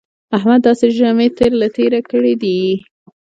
احمد 0.37 0.59
داسې 0.67 0.87
ژامې 0.97 1.27
تر 1.37 1.51
له 1.61 1.67
تېرې 1.75 2.01
کړې 2.11 2.33
دي 2.41 2.59